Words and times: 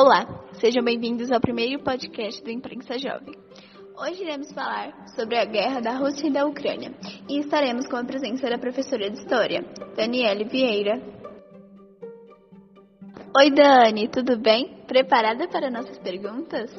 Olá, 0.00 0.44
sejam 0.60 0.84
bem-vindos 0.84 1.32
ao 1.32 1.40
primeiro 1.40 1.82
podcast 1.82 2.40
do 2.44 2.52
Imprensa 2.52 2.96
Jovem. 2.96 3.34
Hoje 4.00 4.22
iremos 4.22 4.52
falar 4.52 5.08
sobre 5.08 5.36
a 5.36 5.44
guerra 5.44 5.80
da 5.80 5.96
Rússia 5.96 6.28
e 6.28 6.32
da 6.32 6.46
Ucrânia 6.46 6.94
e 7.28 7.40
estaremos 7.40 7.84
com 7.88 7.96
a 7.96 8.04
presença 8.04 8.48
da 8.48 8.56
professora 8.56 9.10
de 9.10 9.18
História, 9.18 9.60
Daniele 9.96 10.44
Vieira. 10.44 11.02
Oi, 13.36 13.50
Dani, 13.50 14.06
tudo 14.06 14.38
bem? 14.38 14.84
Preparada 14.86 15.48
para 15.48 15.68
nossas 15.68 15.98
perguntas? 15.98 16.70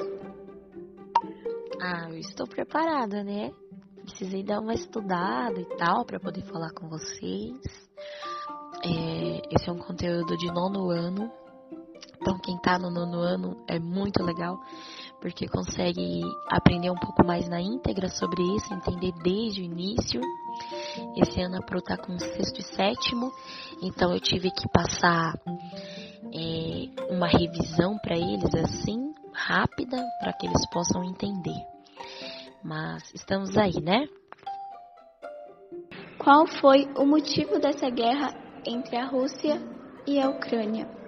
Ah, 1.81 2.07
eu 2.09 2.19
estou 2.19 2.47
preparada, 2.47 3.21
né? 3.21 3.51
Precisei 4.03 4.43
dar 4.43 4.61
uma 4.61 4.73
estudada 4.73 5.59
e 5.59 5.65
tal 5.75 6.05
para 6.05 6.21
poder 6.21 6.45
falar 6.45 6.71
com 6.71 6.87
vocês. 6.87 7.59
É, 8.81 9.41
esse 9.53 9.69
é 9.69 9.73
um 9.73 9.77
conteúdo 9.77 10.37
de 10.37 10.47
nono 10.53 10.89
ano. 10.89 11.38
Então, 12.21 12.37
quem 12.37 12.57
tá 12.57 12.77
no 12.77 12.89
nono 12.89 13.19
ano 13.19 13.57
é 13.67 13.79
muito 13.79 14.21
legal, 14.21 14.59
porque 15.21 15.47
consegue 15.47 16.21
aprender 16.49 16.89
um 16.89 16.95
pouco 16.95 17.25
mais 17.25 17.47
na 17.47 17.61
íntegra 17.61 18.09
sobre 18.09 18.43
isso, 18.55 18.73
entender 18.73 19.13
desde 19.23 19.61
o 19.61 19.63
início. 19.63 20.21
Esse 21.15 21.41
ano 21.41 21.57
a 21.57 21.61
Pro 21.61 21.81
tá 21.81 21.95
com 21.97 22.19
sexto 22.19 22.59
e 22.59 22.63
sétimo, 22.63 23.31
então 23.81 24.13
eu 24.13 24.19
tive 24.19 24.51
que 24.51 24.67
passar 24.69 25.33
é, 26.33 27.13
uma 27.13 27.27
revisão 27.27 27.97
para 27.99 28.17
eles 28.17 28.53
assim, 28.55 29.13
rápida, 29.33 29.97
para 30.19 30.33
que 30.33 30.45
eles 30.45 30.69
possam 30.69 31.03
entender. 31.03 31.65
Mas 32.61 33.13
estamos 33.13 33.55
aí, 33.57 33.79
né? 33.81 34.05
Qual 36.17 36.45
foi 36.45 36.85
o 36.97 37.05
motivo 37.05 37.59
dessa 37.59 37.89
guerra 37.89 38.33
entre 38.65 38.97
a 38.97 39.05
Rússia 39.05 39.61
e 40.05 40.19
a 40.19 40.29
Ucrânia? 40.29 40.98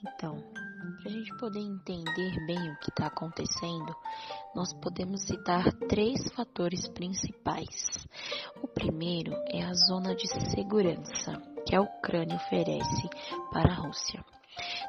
Então, 0.00 0.40
para 0.98 1.10
a 1.10 1.12
gente 1.12 1.36
poder 1.38 1.58
entender 1.58 2.46
bem 2.46 2.70
o 2.70 2.78
que 2.78 2.90
está 2.90 3.06
acontecendo, 3.06 3.94
nós 4.54 4.72
podemos 4.74 5.22
citar 5.22 5.72
três 5.88 6.30
fatores 6.34 6.88
principais. 6.88 8.06
O 8.62 8.68
primeiro 8.68 9.32
é 9.48 9.62
a 9.62 9.74
zona 9.74 10.14
de 10.14 10.28
segurança 10.52 11.32
que 11.66 11.74
a 11.74 11.80
Ucrânia 11.80 12.36
oferece 12.36 13.08
para 13.52 13.72
a 13.72 13.74
Rússia. 13.74 14.24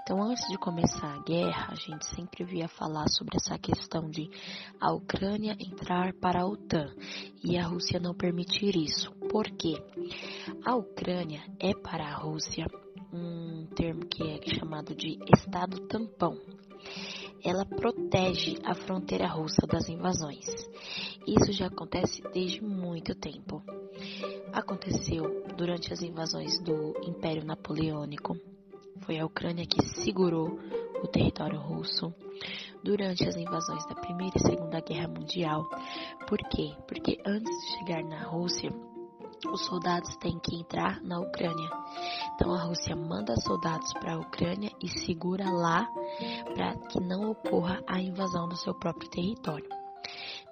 Então, 0.02 0.22
antes 0.24 0.48
de 0.48 0.58
começar 0.58 1.16
a 1.16 1.24
guerra, 1.24 1.68
a 1.72 1.76
gente 1.76 2.06
sempre 2.16 2.44
via 2.44 2.68
falar 2.68 3.08
sobre 3.10 3.38
essa 3.38 3.58
questão 3.58 4.10
de 4.10 4.30
a 4.80 4.92
Ucrânia 4.92 5.56
entrar 5.60 6.14
para 6.14 6.42
a 6.42 6.46
OTAN 6.48 6.92
e 7.44 7.58
a 7.58 7.68
Rússia 7.68 8.00
não 8.00 8.14
permitir 8.16 8.76
isso. 8.76 9.12
Por 9.30 9.46
quê? 9.52 9.76
A 10.66 10.76
Ucrânia 10.76 11.44
é 11.60 11.74
para 11.74 12.08
a 12.08 12.16
Rússia 12.16 12.66
um 13.12 13.66
termo 13.76 14.06
que 14.06 14.24
é 14.24 14.42
chamado 14.56 14.96
de 14.96 15.18
Estado 15.36 15.80
tampão. 15.88 16.38
Ela 17.44 17.66
protege 17.66 18.58
a 18.66 18.76
fronteira 18.76 19.28
russa 19.28 19.66
das 19.66 19.88
invasões. 19.90 20.46
Isso 21.26 21.52
já 21.52 21.68
acontece 21.68 22.22
desde 22.34 22.62
muito 22.62 23.16
tempo. 23.16 23.64
Aconteceu 24.52 25.46
durante 25.56 25.94
as 25.94 26.02
invasões 26.02 26.60
do 26.64 26.94
Império 27.06 27.46
Napoleônico, 27.46 28.38
foi 29.02 29.18
a 29.20 29.26
Ucrânia 29.26 29.66
que 29.66 29.84
segurou 30.04 30.60
o 31.02 31.08
território 31.08 31.60
russo 31.60 32.14
durante 32.84 33.28
as 33.28 33.36
invasões 33.36 33.86
da 33.88 33.96
Primeira 33.96 34.36
e 34.36 34.48
Segunda 34.48 34.80
Guerra 34.82 35.08
Mundial. 35.08 35.68
Por 36.28 36.38
quê? 36.50 36.74
Porque 36.88 37.18
antes 37.26 37.50
de 37.50 37.78
chegar 37.78 38.04
na 38.04 38.24
Rússia, 38.24 38.72
os 39.48 39.66
soldados 39.66 40.16
têm 40.18 40.40
que 40.40 40.56
entrar 40.56 41.02
na 41.02 41.20
Ucrânia. 41.20 41.70
Então 42.36 42.54
a 42.54 42.64
Rússia 42.64 42.96
manda 42.96 43.36
soldados 43.38 43.92
para 43.94 44.14
a 44.14 44.20
Ucrânia 44.20 44.72
e 44.82 44.88
segura 44.88 45.50
lá 45.50 45.88
para 46.54 46.76
que 46.88 47.00
não 47.00 47.32
ocorra 47.32 47.82
a 47.88 48.00
invasão 48.02 48.48
do 48.48 48.58
seu 48.58 48.74
próprio 48.74 49.10
território. 49.10 49.70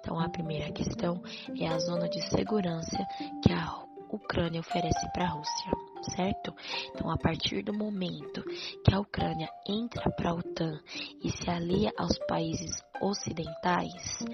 Então 0.00 0.18
a 0.18 0.28
primeira 0.28 0.72
questão 0.72 1.22
é 1.58 1.66
a 1.66 1.78
zona 1.78 2.08
de 2.08 2.20
segurança 2.30 2.96
que 3.42 3.52
a 3.52 3.84
Ucrânia 4.10 4.60
oferece 4.60 5.10
para 5.12 5.26
a 5.26 5.30
Rússia 5.30 5.88
certo? 6.14 6.54
Então, 6.94 7.10
a 7.10 7.16
partir 7.16 7.62
do 7.62 7.72
momento 7.72 8.42
que 8.84 8.94
a 8.94 9.00
Ucrânia 9.00 9.48
entra 9.66 10.10
para 10.10 10.30
a 10.30 10.34
OTAN 10.34 10.80
e 11.22 11.30
se 11.30 11.50
alia 11.50 11.92
aos 11.98 12.18
países 12.26 12.82
ocidentais, 13.00 14.24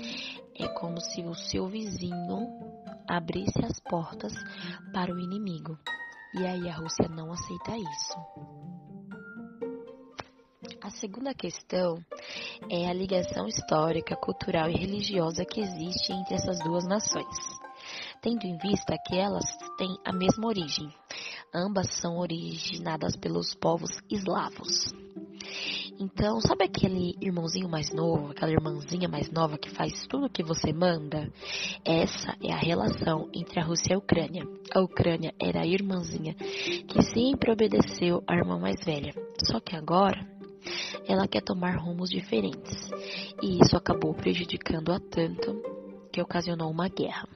é 0.54 0.68
como 0.68 1.00
se 1.00 1.22
o 1.22 1.34
seu 1.34 1.66
vizinho 1.66 2.73
abrisse 3.08 3.64
as 3.64 3.80
portas 3.80 4.32
para 4.92 5.12
o 5.12 5.18
inimigo. 5.18 5.78
E 6.34 6.46
aí 6.46 6.68
a 6.68 6.76
Rússia 6.76 7.08
não 7.08 7.32
aceita 7.32 7.76
isso. 7.76 8.16
A 10.82 10.90
segunda 10.90 11.32
questão 11.32 11.98
é 12.70 12.88
a 12.88 12.92
ligação 12.92 13.46
histórica, 13.46 14.16
cultural 14.16 14.68
e 14.68 14.76
religiosa 14.76 15.44
que 15.44 15.60
existe 15.60 16.12
entre 16.12 16.34
essas 16.34 16.58
duas 16.60 16.86
nações, 16.86 17.36
tendo 18.20 18.44
em 18.44 18.58
vista 18.58 18.96
que 19.06 19.16
elas 19.16 19.44
têm 19.78 19.96
a 20.04 20.12
mesma 20.12 20.46
origem, 20.46 20.92
Ambas 21.56 21.86
são 22.00 22.18
originadas 22.18 23.16
pelos 23.16 23.54
povos 23.54 23.90
eslavos. 24.10 24.92
Então, 25.98 26.40
sabe 26.40 26.64
aquele 26.64 27.16
irmãozinho 27.20 27.68
mais 27.68 27.92
novo, 27.92 28.32
aquela 28.32 28.50
irmãzinha 28.50 29.08
mais 29.08 29.30
nova 29.30 29.56
que 29.56 29.70
faz 29.70 30.06
tudo 30.08 30.26
o 30.26 30.30
que 30.30 30.42
você 30.42 30.72
manda? 30.72 31.30
Essa 31.84 32.36
é 32.42 32.52
a 32.52 32.58
relação 32.58 33.28
entre 33.32 33.60
a 33.60 33.64
Rússia 33.64 33.92
e 33.92 33.94
a 33.94 33.98
Ucrânia. 33.98 34.44
A 34.72 34.80
Ucrânia 34.80 35.32
era 35.40 35.62
a 35.62 35.66
irmãzinha 35.66 36.34
que 36.34 37.02
sempre 37.12 37.52
obedeceu 37.52 38.22
à 38.26 38.34
irmã 38.34 38.58
mais 38.58 38.84
velha. 38.84 39.14
Só 39.44 39.60
que 39.60 39.76
agora 39.76 40.26
ela 41.06 41.28
quer 41.28 41.42
tomar 41.42 41.76
rumos 41.76 42.10
diferentes. 42.10 42.90
E 43.42 43.60
isso 43.60 43.76
acabou 43.76 44.14
prejudicando-a 44.14 44.98
tanto 44.98 45.62
que 46.12 46.20
ocasionou 46.20 46.70
uma 46.70 46.88
guerra. 46.88 47.28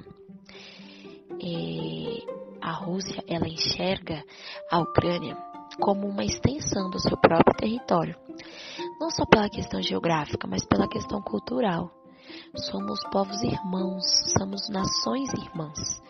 É, 1.41 2.39
a 2.61 2.73
Rússia 2.73 3.23
ela 3.29 3.47
enxerga 3.47 4.25
a 4.71 4.81
Ucrânia 4.81 5.37
como 5.81 6.09
uma 6.09 6.25
extensão 6.25 6.91
do 6.91 6.99
seu 7.01 7.17
próprio 7.17 7.57
território, 7.57 8.17
não 9.01 9.11
só 9.11 9.25
pela 9.27 9.49
questão 9.49 9.83
geográfica, 9.83 10.47
mas 10.47 10.65
pela 10.67 10.89
questão 10.89 11.21
cultural. 11.23 11.91
Somos 12.71 13.01
povos 13.11 13.43
irmãos, 13.43 14.05
somos 14.37 14.69
nações 14.69 15.33
irmãs. 15.33 16.03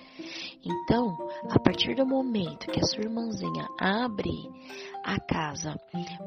Então, 0.64 1.16
a 1.48 1.58
partir 1.60 1.94
do 1.94 2.04
momento 2.04 2.66
que 2.66 2.80
a 2.80 2.84
sua 2.84 3.04
irmãzinha 3.04 3.68
abre 3.78 4.32
a 5.04 5.20
casa 5.20 5.76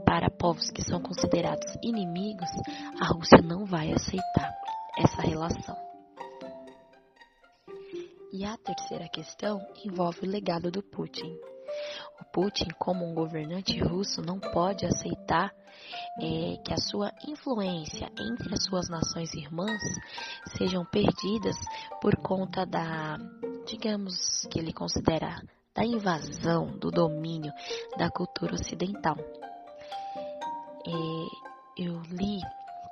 para 0.06 0.30
povos 0.30 0.70
que 0.72 0.82
são 0.82 1.02
considerados 1.02 1.76
inimigos, 1.84 2.50
a 3.00 3.08
Rússia 3.14 3.42
não 3.44 3.66
vai 3.66 3.92
aceitar 3.92 4.54
essa 4.98 5.22
relação. 5.22 5.91
E 8.34 8.46
a 8.46 8.56
terceira 8.56 9.10
questão 9.10 9.60
envolve 9.84 10.22
o 10.22 10.30
legado 10.30 10.72
do 10.72 10.82
Putin. 10.82 11.38
O 12.22 12.26
Putin, 12.32 12.70
como 12.80 13.06
um 13.06 13.14
governante 13.14 13.78
russo, 13.80 14.22
não 14.22 14.40
pode 14.40 14.86
aceitar 14.86 15.54
é, 16.22 16.56
que 16.64 16.74
a 16.74 16.78
sua 16.78 17.12
influência 17.28 18.10
entre 18.18 18.54
as 18.54 18.64
suas 18.64 18.88
nações 18.88 19.34
irmãs 19.34 19.82
sejam 20.58 20.86
perdidas 20.86 21.58
por 22.02 22.16
conta 22.18 22.66
da, 22.66 23.18
digamos 23.66 24.48
que 24.50 24.60
ele 24.60 24.72
considera, 24.72 25.42
da 25.76 25.84
invasão, 25.84 26.78
do 26.78 26.90
domínio 26.90 27.52
da 27.98 28.10
cultura 28.10 28.56
ocidental. 28.56 29.18
É, 30.88 31.84
eu 31.84 32.02
li 32.04 32.40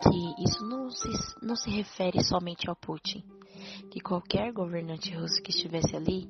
que 0.04 0.44
isso 0.44 0.66
não 0.66 0.90
se, 0.90 1.10
não 1.42 1.56
se 1.56 1.70
refere 1.70 2.24
somente 2.24 2.70
ao 2.70 2.76
Putin, 2.76 3.24
que 3.90 4.00
qualquer 4.00 4.52
governante 4.52 5.14
russo 5.16 5.42
que 5.42 5.52
estivesse 5.52 5.96
ali 5.96 6.28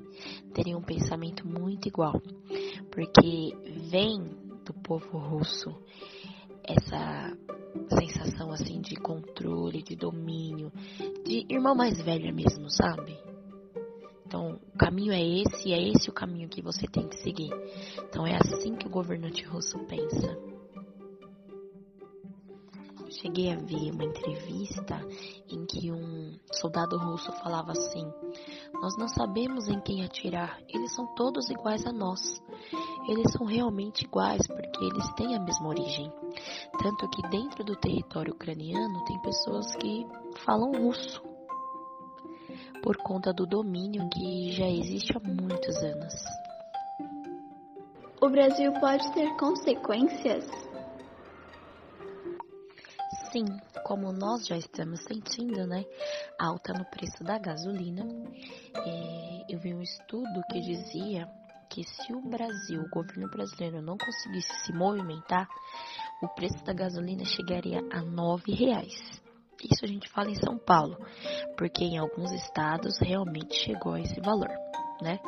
teria 0.53 0.77
um 0.77 0.81
pensamento 0.81 1.47
muito 1.47 1.87
igual, 1.87 2.21
porque 2.91 3.55
vem 3.89 4.19
do 4.65 4.73
povo 4.73 5.17
russo 5.17 5.75
essa 6.63 7.35
sensação 7.97 8.51
assim 8.51 8.79
de 8.81 8.95
controle, 8.95 9.81
de 9.81 9.95
domínio, 9.95 10.71
de 11.25 11.45
irmão 11.49 11.75
mais 11.75 11.99
velho 12.01 12.33
mesmo, 12.33 12.69
sabe? 12.69 13.17
Então, 14.25 14.59
o 14.75 14.77
caminho 14.77 15.11
é 15.11 15.21
esse, 15.21 15.73
é 15.73 15.89
esse 15.89 16.07
o 16.07 16.13
caminho 16.13 16.47
que 16.47 16.61
você 16.61 16.85
tem 16.85 17.07
que 17.07 17.17
seguir. 17.23 17.49
Então, 18.07 18.27
é 18.27 18.35
assim 18.35 18.75
que 18.75 18.85
o 18.85 18.89
governante 18.89 19.43
russo 19.43 19.79
pensa 19.87 20.48
cheguei 23.21 23.51
a 23.51 23.55
ver 23.55 23.91
uma 23.91 24.05
entrevista 24.05 24.99
em 25.49 25.65
que 25.65 25.91
um 25.91 26.37
soldado 26.53 26.97
russo 26.97 27.31
falava 27.43 27.71
assim: 27.71 28.05
Nós 28.73 28.97
não 28.97 29.07
sabemos 29.07 29.67
em 29.67 29.79
quem 29.81 30.03
atirar, 30.03 30.59
eles 30.67 30.93
são 30.95 31.05
todos 31.15 31.49
iguais 31.49 31.85
a 31.85 31.91
nós. 31.91 32.19
Eles 33.07 33.31
são 33.31 33.45
realmente 33.45 34.05
iguais 34.05 34.45
porque 34.47 34.85
eles 34.85 35.13
têm 35.13 35.35
a 35.35 35.39
mesma 35.39 35.69
origem. 35.69 36.11
Tanto 36.81 37.09
que 37.09 37.27
dentro 37.29 37.63
do 37.63 37.75
território 37.75 38.33
ucraniano 38.33 39.03
tem 39.05 39.19
pessoas 39.21 39.75
que 39.75 40.05
falam 40.45 40.71
russo 40.71 41.21
por 42.81 42.95
conta 42.97 43.33
do 43.33 43.45
domínio 43.45 44.07
que 44.09 44.51
já 44.51 44.67
existe 44.67 45.15
há 45.17 45.19
muitos 45.19 45.75
anos. 45.77 46.13
O 48.21 48.29
Brasil 48.29 48.71
pode 48.79 49.11
ter 49.13 49.35
consequências 49.37 50.68
assim 53.29 53.45
como 53.83 54.11
nós 54.11 54.47
já 54.47 54.57
estamos 54.57 55.03
sentindo, 55.03 55.65
né, 55.67 55.85
alta 56.39 56.73
no 56.73 56.83
preço 56.85 57.23
da 57.23 57.37
gasolina, 57.37 58.03
é, 58.75 59.45
eu 59.47 59.59
vi 59.59 59.73
um 59.73 59.81
estudo 59.81 60.41
que 60.51 60.59
dizia 60.59 61.29
que 61.69 61.83
se 61.83 62.11
o 62.11 62.21
Brasil, 62.21 62.81
o 62.81 62.89
governo 62.89 63.29
brasileiro, 63.29 63.81
não 63.81 63.97
conseguisse 63.97 64.51
se 64.65 64.73
movimentar, 64.73 65.47
o 66.23 66.27
preço 66.29 66.63
da 66.65 66.73
gasolina 66.73 67.23
chegaria 67.23 67.79
a 67.91 68.01
nove 68.01 68.51
reais. 68.51 69.21
Isso 69.63 69.85
a 69.85 69.87
gente 69.87 70.09
fala 70.09 70.31
em 70.31 70.35
São 70.35 70.57
Paulo, 70.57 70.97
porque 71.55 71.83
em 71.83 71.99
alguns 71.99 72.31
estados 72.31 72.97
realmente 72.99 73.53
chegou 73.55 73.93
a 73.93 74.01
esse 74.01 74.19
valor, 74.19 74.49
né? 75.01 75.19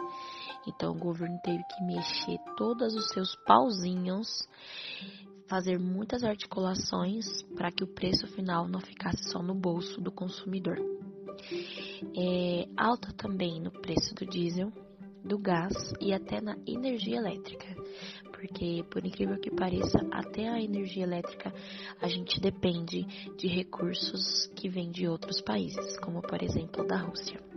Então 0.68 0.92
o 0.92 0.98
governo 0.98 1.40
teve 1.44 1.64
que 1.64 1.84
mexer 1.84 2.40
todos 2.58 2.96
os 2.96 3.10
seus 3.10 3.36
pauzinhos, 3.46 4.48
fazer 5.52 5.78
muitas 5.78 6.24
articulações 6.24 7.26
para 7.58 7.70
que 7.70 7.84
o 7.84 7.88
preço 7.88 8.26
final 8.28 8.70
não 8.70 8.80
ficasse 8.80 9.30
só 9.30 9.44
no 9.44 9.54
bolso 9.54 10.00
do 10.00 10.10
consumidor. 10.10 10.80
É, 12.18 12.70
alta 12.78 13.12
também 13.12 13.60
no 13.60 13.70
preço 13.70 14.16
do 14.16 14.26
diesel, 14.26 14.72
do 15.26 15.38
gás 15.38 15.74
e 16.00 16.14
até 16.14 16.40
na 16.40 16.56
energia 16.66 17.18
elétrica. 17.18 17.68
Porque, 18.32 18.86
por 18.90 19.06
incrível 19.06 19.38
que 19.42 19.52
pareça, 19.52 20.00
até 20.10 20.48
a 20.48 20.62
energia 20.62 21.04
elétrica 21.04 21.54
a 22.02 22.08
gente 22.08 22.40
depende 22.40 23.04
de 23.38 23.48
recursos 23.50 24.48
que 24.56 24.70
vêm 24.70 24.90
de 24.90 25.06
outros 25.06 25.42
países, 25.42 26.00
como 26.00 26.22
por 26.22 26.42
exemplo 26.42 26.88
da 26.88 26.96
Rússia. 26.96 27.51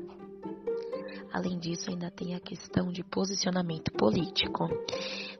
Além 1.34 1.58
disso, 1.58 1.90
ainda 1.90 2.12
tem 2.12 2.36
a 2.36 2.38
questão 2.38 2.92
de 2.92 3.02
posicionamento 3.02 3.90
político. 3.94 4.68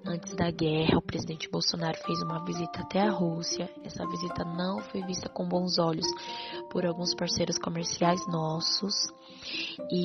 Antes 0.05 0.35
da 0.35 0.51
guerra, 0.51 0.99
o 0.99 1.03
presidente 1.03 1.49
Bolsonaro 1.49 1.97
fez 2.05 2.21
uma 2.21 2.45
visita 2.45 2.81
até 2.81 3.01
a 3.01 3.13
Rússia. 3.13 3.71
Essa 3.85 4.05
visita 4.05 4.45
não 4.45 4.81
foi 4.91 5.03
vista 5.03 5.29
com 5.29 5.47
bons 5.47 5.79
olhos 5.79 6.07
por 6.69 6.85
alguns 6.85 7.15
parceiros 7.15 7.61
comerciais 7.61 8.27
nossos. 8.27 8.93
E 9.89 10.05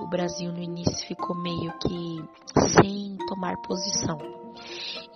o 0.00 0.06
Brasil 0.08 0.52
no 0.52 0.62
início 0.62 1.04
ficou 1.08 1.34
meio 1.34 1.72
que 1.80 2.70
sem 2.80 3.16
tomar 3.26 3.56
posição. 3.62 4.16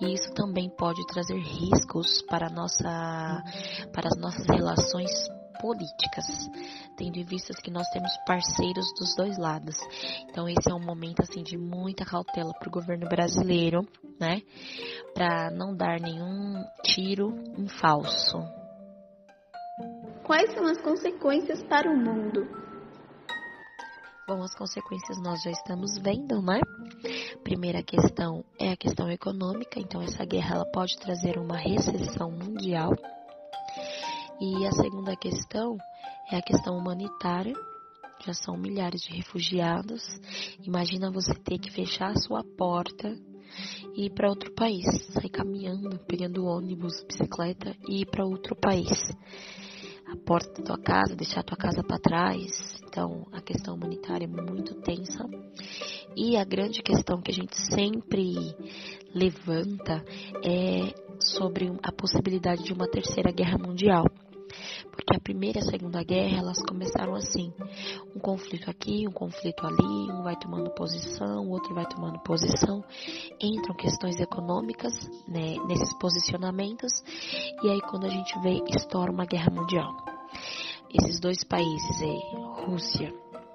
E 0.00 0.12
isso 0.12 0.34
também 0.34 0.68
pode 0.70 1.06
trazer 1.06 1.38
riscos 1.38 2.20
para, 2.22 2.50
nossa, 2.50 3.44
para 3.92 4.08
as 4.08 4.18
nossas 4.18 4.44
relações 4.48 5.08
políticas, 5.60 6.26
tendo 6.96 7.16
em 7.16 7.24
vista 7.24 7.54
que 7.62 7.70
nós 7.70 7.88
temos 7.90 8.10
parceiros 8.26 8.86
dos 8.98 9.14
dois 9.16 9.38
lados. 9.38 9.76
Então 10.28 10.48
esse 10.48 10.70
é 10.70 10.74
um 10.74 10.84
momento 10.84 11.22
assim 11.22 11.42
de 11.42 11.56
muita 11.56 12.04
cautela 12.04 12.52
para 12.58 12.68
o 12.68 12.72
governo 12.72 13.08
brasileiro, 13.08 13.86
né, 14.20 14.42
para 15.14 15.50
não 15.50 15.74
dar 15.74 16.00
nenhum 16.00 16.62
tiro 16.82 17.34
em 17.56 17.68
falso. 17.68 18.38
Quais 20.24 20.52
são 20.54 20.64
as 20.66 20.80
consequências 20.80 21.62
para 21.64 21.90
o 21.90 21.96
mundo? 21.96 22.64
Bom, 24.26 24.42
as 24.42 24.54
consequências 24.54 25.20
nós 25.20 25.42
já 25.42 25.50
estamos 25.50 25.98
vendo, 25.98 26.40
né? 26.40 26.58
Primeira 27.42 27.82
questão 27.82 28.42
é 28.58 28.72
a 28.72 28.76
questão 28.76 29.10
econômica, 29.10 29.78
então 29.78 30.00
essa 30.00 30.24
guerra 30.24 30.54
ela 30.56 30.64
pode 30.64 30.96
trazer 30.96 31.36
uma 31.36 31.58
recessão 31.58 32.30
mundial. 32.30 32.92
E 34.40 34.66
a 34.66 34.72
segunda 34.72 35.14
questão 35.16 35.76
é 36.30 36.36
a 36.36 36.42
questão 36.42 36.76
humanitária. 36.76 37.54
Já 38.26 38.34
são 38.34 38.56
milhares 38.56 39.02
de 39.02 39.14
refugiados. 39.14 40.02
Imagina 40.62 41.10
você 41.10 41.34
ter 41.34 41.58
que 41.58 41.70
fechar 41.70 42.10
a 42.10 42.18
sua 42.18 42.42
porta 42.56 43.16
e 43.94 44.06
ir 44.06 44.10
para 44.10 44.28
outro 44.28 44.52
país, 44.54 44.86
sair 45.12 45.28
caminhando, 45.28 45.98
pegando 46.06 46.46
ônibus, 46.46 47.04
bicicleta 47.04 47.76
e 47.88 48.02
ir 48.02 48.06
para 48.06 48.24
outro 48.24 48.56
país. 48.56 48.90
A 50.06 50.16
porta 50.26 50.62
da 50.62 50.74
tua 50.74 50.78
casa, 50.78 51.14
deixar 51.14 51.40
a 51.40 51.44
tua 51.44 51.56
casa 51.56 51.82
para 51.82 51.98
trás. 51.98 52.50
Então, 52.86 53.26
a 53.32 53.40
questão 53.40 53.74
humanitária 53.74 54.24
é 54.24 54.28
muito 54.28 54.74
tensa. 54.82 55.24
E 56.16 56.36
a 56.36 56.44
grande 56.44 56.82
questão 56.82 57.20
que 57.20 57.30
a 57.30 57.34
gente 57.34 57.56
sempre 57.72 58.54
levanta 59.14 60.04
é 60.44 60.94
sobre 61.20 61.72
a 61.82 61.92
possibilidade 61.92 62.64
de 62.64 62.72
uma 62.72 62.88
terceira 62.88 63.32
guerra 63.32 63.58
mundial. 63.58 64.04
Porque 64.94 65.16
a 65.16 65.20
primeira 65.20 65.58
e 65.58 65.62
a 65.62 65.70
segunda 65.70 66.02
guerra, 66.02 66.38
elas 66.38 66.62
começaram 66.62 67.14
assim, 67.14 67.52
um 68.14 68.20
conflito 68.20 68.70
aqui, 68.70 69.06
um 69.08 69.12
conflito 69.12 69.66
ali, 69.66 70.12
um 70.12 70.22
vai 70.22 70.36
tomando 70.36 70.70
posição, 70.70 71.44
o 71.44 71.50
outro 71.50 71.74
vai 71.74 71.84
tomando 71.86 72.18
posição, 72.20 72.82
entram 73.40 73.74
questões 73.74 74.20
econômicas 74.20 74.92
né, 75.26 75.56
nesses 75.66 75.92
posicionamentos, 75.98 76.92
e 77.62 77.70
aí 77.70 77.80
quando 77.82 78.06
a 78.06 78.08
gente 78.08 78.38
vê, 78.40 78.62
estoura 78.76 79.10
uma 79.10 79.26
guerra 79.26 79.50
mundial. 79.50 79.92
Esses 80.90 81.18
dois 81.18 81.42
países, 81.42 82.02
é 82.02 82.64
Rússia 82.64 83.12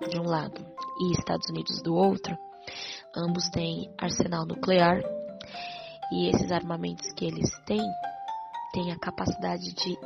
de 0.09 0.19
um 0.19 0.25
lado 0.25 0.65
e 1.01 1.11
Estados 1.13 1.49
Unidos 1.49 1.81
do 1.81 1.95
outro, 1.95 2.37
ambos 3.15 3.49
têm 3.49 3.89
arsenal 3.97 4.45
nuclear, 4.45 5.01
e 6.11 6.27
esses 6.29 6.51
armamentos 6.51 7.11
que 7.13 7.25
eles 7.25 7.49
têm 7.65 7.81
têm 8.73 8.91
a 8.91 8.99
capacidade 8.99 9.73
de 9.73 9.97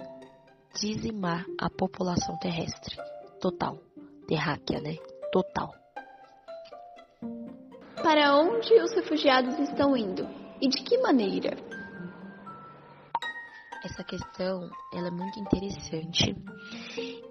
dizimar 0.79 1.45
a 1.59 1.69
população 1.69 2.37
terrestre. 2.37 2.95
Total. 3.39 3.77
Terráquea, 4.27 4.81
né? 4.81 4.95
Total. 5.31 5.73
Para 8.01 8.37
onde 8.37 8.73
os 8.81 8.93
refugiados 8.93 9.57
estão 9.59 9.95
indo? 9.95 10.27
E 10.61 10.67
de 10.67 10.83
que 10.83 10.97
maneira? 10.97 11.57
Essa 13.83 14.03
questão, 14.03 14.69
ela 14.93 15.07
é 15.07 15.11
muito 15.11 15.39
interessante. 15.39 16.35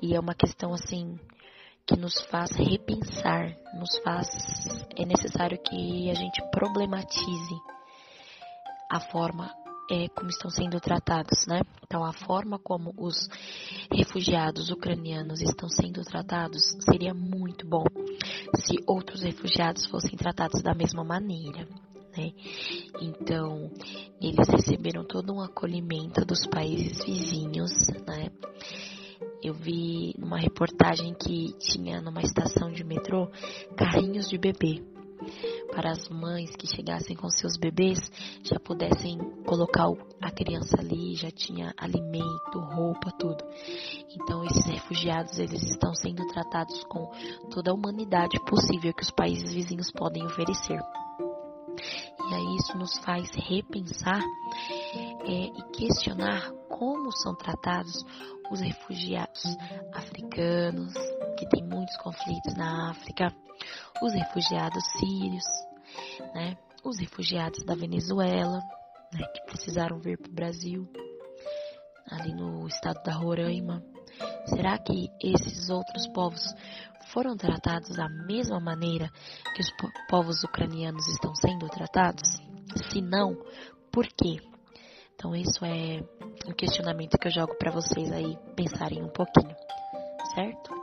E 0.03 0.15
é 0.15 0.21
uma 0.21 0.35
questão, 0.35 0.73
assim, 0.75 1.19
que 1.87 1.97
nos 1.97 2.21
faz 2.27 2.51
repensar, 2.53 3.57
nos 3.75 3.99
faz... 4.05 4.29
É 4.97 5.05
necessário 5.07 5.59
que 5.63 6.11
a 6.11 6.15
gente 6.15 6.43
problematize 6.51 7.55
a 8.91 9.01
forma 9.01 9.62
é, 9.91 10.09
como 10.09 10.31
estão 10.31 10.51
sendo 10.51 10.81
tratados, 10.81 11.47
né? 11.47 11.61
Então, 11.83 12.05
a 12.05 12.13
forma 12.13 12.59
como 12.59 12.95
os 12.97 13.29
refugiados 13.91 14.71
ucranianos 14.71 15.41
estão 15.41 15.69
sendo 15.69 16.03
tratados 16.03 16.77
seria 16.89 17.13
muito 17.13 17.67
bom 17.67 17.85
se 18.55 18.77
outros 18.87 19.23
refugiados 19.23 19.87
fossem 19.87 20.17
tratados 20.17 20.63
da 20.63 20.75
mesma 20.75 21.05
maneira. 21.05 21.69
Né? 22.17 22.33
Então, 23.01 23.71
eles 24.21 24.49
receberam 24.49 25.05
todo 25.05 25.33
um 25.33 25.41
acolhimento 25.41 26.25
dos 26.25 26.47
países 26.47 27.05
vizinhos, 27.05 27.71
né? 28.07 28.31
Eu 29.43 29.55
vi 29.55 30.15
numa 30.19 30.39
reportagem 30.39 31.15
que 31.15 31.53
tinha 31.59 32.01
numa 32.01 32.23
estação 32.23 32.71
de 32.71 32.85
metrô 32.85 33.29
carrinhos 33.77 34.29
de 34.29 34.39
bebê 34.39 34.83
para 35.75 35.91
as 35.91 36.09
mães 36.09 36.55
que 36.55 36.67
chegassem 36.67 37.17
com 37.17 37.29
seus 37.31 37.57
bebês 37.57 37.99
já 38.45 38.61
pudessem 38.61 39.19
colocar 39.47 39.89
a 40.21 40.31
criança 40.31 40.77
ali, 40.79 41.17
já 41.17 41.31
tinha 41.31 41.75
alimento, 41.77 42.61
roupa, 42.61 43.11
tudo. 43.19 43.43
Então 44.11 44.45
esses 44.45 44.67
refugiados 44.67 45.39
eles 45.39 45.63
estão 45.63 45.95
sendo 45.95 46.27
tratados 46.29 46.85
com 46.85 47.11
toda 47.51 47.71
a 47.71 47.75
humanidade 47.75 48.39
possível 48.45 48.93
que 48.95 49.03
os 49.03 49.11
países 49.11 49.53
vizinhos 49.53 49.91
podem 49.91 50.25
oferecer. 50.25 50.81
E 52.31 52.35
aí 52.35 52.57
isso 52.57 52.77
nos 52.77 52.97
faz 52.99 53.29
repensar 53.35 54.23
é, 55.25 55.45
e 55.47 55.63
questionar 55.73 56.51
como 56.69 57.11
são 57.13 57.35
tratados 57.35 58.05
os 58.51 58.61
refugiados 58.61 59.43
africanos, 59.95 60.93
que 61.37 61.49
tem 61.49 61.63
muitos 61.63 61.97
conflitos 61.99 62.55
na 62.55 62.91
África, 62.91 63.35
os 64.03 64.13
refugiados 64.13 64.83
sírios, 64.99 65.45
né? 66.35 66.57
Os 66.85 66.99
refugiados 66.99 67.65
da 67.65 67.75
Venezuela, 67.75 68.61
né? 69.13 69.27
Que 69.35 69.45
precisaram 69.47 69.99
vir 69.99 70.19
para 70.19 70.31
o 70.31 70.35
Brasil, 70.35 70.89
ali 72.11 72.35
no 72.35 72.67
estado 72.67 73.03
da 73.03 73.13
Roraima. 73.13 73.83
Será 74.47 74.79
que 74.79 75.09
esses 75.23 75.71
outros 75.71 76.07
povos 76.09 76.43
foram 77.13 77.37
tratados 77.37 77.97
da 77.97 78.09
mesma 78.09 78.61
maneira 78.61 79.11
que 79.55 79.63
os 79.63 79.71
povos 80.09 80.43
ucranianos 80.45 81.07
estão 81.09 81.35
sendo 81.35 81.69
tratados? 81.69 82.41
Se 82.91 83.01
não, 83.01 83.37
por 83.93 84.07
quê? 84.07 84.41
Então, 85.15 85.37
isso 85.37 85.65
é 85.65 86.03
um 86.49 86.53
questionamento 86.53 87.19
que 87.19 87.29
eu 87.29 87.33
jogo 87.33 87.55
para 87.57 87.71
vocês 87.71 88.11
aí 88.11 88.37
pensarem 88.57 89.03
um 89.03 89.09
pouquinho, 89.09 89.55
certo? 90.35 90.82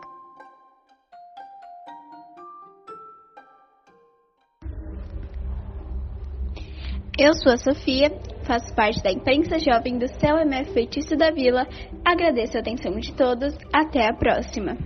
Eu 7.22 7.34
sou 7.34 7.52
a 7.52 7.58
Sofia, 7.58 8.10
faço 8.44 8.74
parte 8.74 9.04
da 9.04 9.12
imprensa 9.12 9.60
jovem 9.60 9.98
do 9.98 10.08
CELMF 10.08 10.72
Feitiço 10.72 11.18
da 11.18 11.32
Vila. 11.32 11.68
Agradeço 12.06 12.56
a 12.56 12.62
atenção 12.62 12.98
de 12.98 13.14
todos. 13.14 13.58
Até 13.74 14.08
a 14.08 14.14
próxima. 14.14 14.78